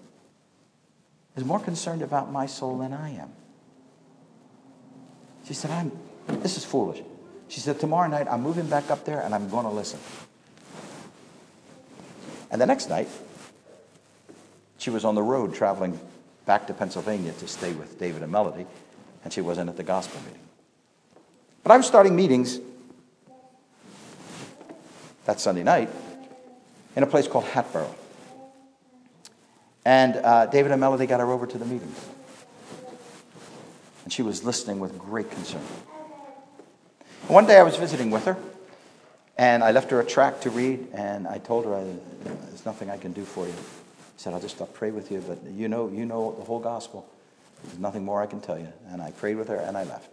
[1.35, 3.33] is more concerned about my soul than I am.
[5.49, 5.91] She said, I'm,
[6.41, 7.01] This is foolish.
[7.47, 9.99] She said, Tomorrow night I'm moving back up there and I'm going to listen.
[12.51, 13.07] And the next night,
[14.77, 15.99] she was on the road traveling
[16.45, 18.67] back to Pennsylvania to stay with David and Melody,
[19.23, 20.39] and she wasn't at the gospel meeting.
[21.63, 22.59] But I was starting meetings
[25.25, 25.89] that Sunday night
[26.95, 27.95] in a place called Hatboro.
[29.83, 32.07] And uh, David and Melody got her over to the meetings.
[34.09, 35.61] And she was listening with great concern.
[37.27, 38.37] One day I was visiting with her,
[39.37, 41.85] and I left her a tract to read, and I told her,
[42.23, 43.53] There's nothing I can do for you.
[43.53, 46.57] I said, I'll just I'll pray with you, but you know, you know the whole
[46.57, 47.07] gospel.
[47.63, 48.69] There's nothing more I can tell you.
[48.87, 50.11] And I prayed with her, and I left.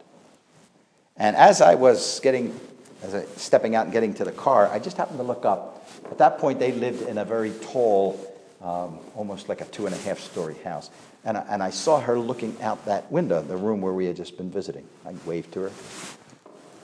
[1.17, 2.55] And as I was getting,
[3.03, 5.89] as I stepping out and getting to the car, I just happened to look up.
[6.11, 8.21] At that point, they lived in a very tall,
[8.61, 10.91] um, almost like a two and a half story house.
[11.27, 14.15] And I, and I saw her looking out that window, the room where we had
[14.15, 14.87] just been visiting.
[15.05, 15.73] I waved to her.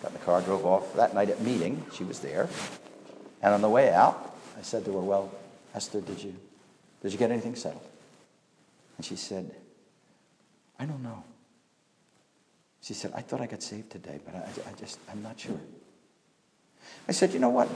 [0.02, 0.94] Got in the car, drove off.
[0.96, 2.48] That night at meeting, she was there.
[3.40, 5.32] And on the way out, I said to her, Well,
[5.76, 6.34] Esther, did you,
[7.00, 7.86] did you get anything settled?
[8.96, 9.54] And she said,
[10.76, 11.22] I don't know.
[12.80, 15.60] She said, I thought I got saved today, but I, I just, I'm not sure.
[17.08, 17.68] I said, You know what?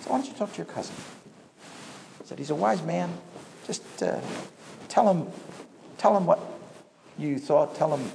[0.00, 0.94] So why don't you talk to your cousin?
[2.22, 3.12] I said, He's a wise man.
[3.66, 4.18] Just uh,
[4.88, 5.26] tell him,
[5.98, 6.40] tell him what
[7.18, 8.10] you thought, tell him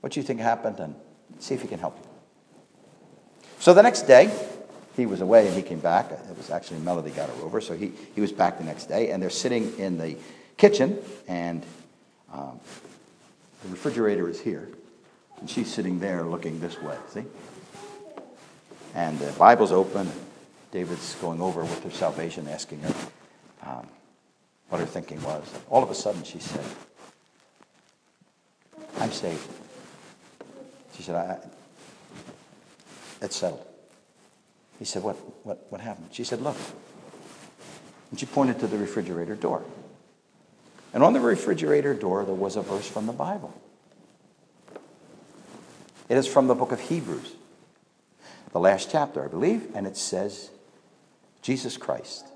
[0.00, 0.94] what you think happened, and
[1.38, 2.08] see if he can help you.
[3.58, 4.30] So the next day,
[4.96, 6.10] he was away and he came back.
[6.10, 9.10] It was actually Melody got her over, so he, he was back the next day.
[9.10, 10.16] And they're sitting in the
[10.56, 11.64] kitchen, and
[12.32, 12.58] um,
[13.62, 14.68] the refrigerator is here.
[15.38, 17.24] And she's sitting there looking this way, see?
[18.94, 20.10] And the Bible's open.
[20.72, 22.94] David's going over with her salvation, asking her
[23.66, 23.86] um,
[24.70, 25.44] what her thinking was.
[25.68, 26.64] All of a sudden, she said,
[28.98, 29.46] I'm saved.
[30.94, 31.38] She said, I,
[33.20, 33.66] it's settled.
[34.78, 36.08] He said, what, what, what happened?
[36.12, 36.56] She said, Look.
[38.10, 39.64] And she pointed to the refrigerator door.
[40.94, 43.52] And on the refrigerator door, there was a verse from the Bible.
[46.08, 47.32] It is from the book of Hebrews,
[48.52, 50.50] the last chapter, I believe, and it says,
[51.42, 52.26] Jesus Christ,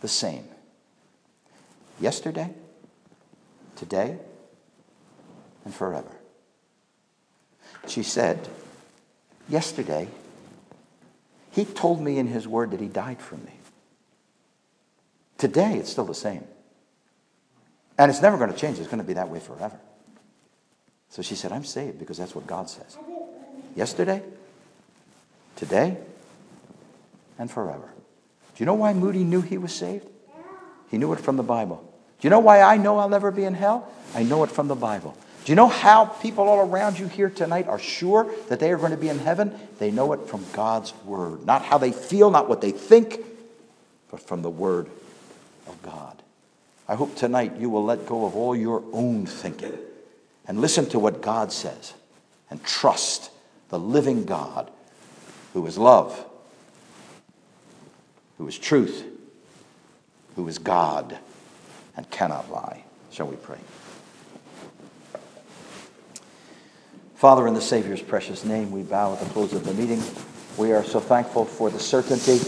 [0.00, 0.44] the same,
[2.00, 2.50] yesterday,
[3.76, 4.18] today,
[5.70, 6.10] and forever.
[7.86, 8.48] She said,
[9.48, 10.08] Yesterday,
[11.52, 13.52] He told me in His Word that He died for me.
[15.38, 16.44] Today, it's still the same.
[17.96, 18.78] And it's never going to change.
[18.78, 19.78] It's going to be that way forever.
[21.08, 22.98] So she said, I'm saved because that's what God says.
[23.76, 24.22] Yesterday,
[25.54, 25.96] today,
[27.38, 27.88] and forever.
[28.54, 30.08] Do you know why Moody knew he was saved?
[30.90, 31.76] He knew it from the Bible.
[32.20, 33.88] Do you know why I know I'll never be in hell?
[34.14, 35.16] I know it from the Bible.
[35.44, 38.76] Do you know how people all around you here tonight are sure that they are
[38.76, 39.58] going to be in heaven?
[39.78, 41.46] They know it from God's Word.
[41.46, 43.20] Not how they feel, not what they think,
[44.10, 44.86] but from the Word
[45.66, 46.22] of God.
[46.86, 49.78] I hope tonight you will let go of all your own thinking
[50.46, 51.94] and listen to what God says
[52.50, 53.30] and trust
[53.70, 54.70] the living God
[55.54, 56.26] who is love,
[58.36, 59.04] who is truth,
[60.36, 61.16] who is God
[61.96, 62.84] and cannot lie.
[63.10, 63.58] Shall we pray?
[67.20, 70.02] Father, in the Savior's precious name, we bow at the close of the meeting.
[70.56, 72.38] We are so thankful for the certainty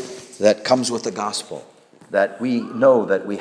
[0.42, 1.62] that comes with the gospel,
[2.08, 3.30] that we know that we